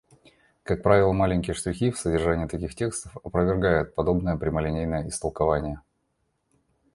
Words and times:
Как 0.63 0.81
правило, 0.81 1.11
маленькие 1.11 1.53
штрихи 1.53 1.91
в 1.91 1.99
содержании 1.99 2.47
таких 2.47 2.73
текстов 2.73 3.15
опровергают 3.17 3.93
подобное 3.93 4.35
прямолинейное 4.35 5.07
истолкование. 5.07 5.79